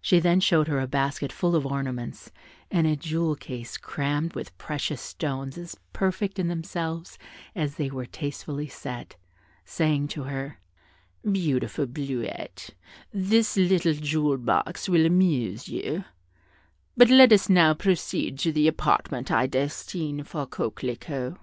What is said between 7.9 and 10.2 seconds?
were tastefully set, saying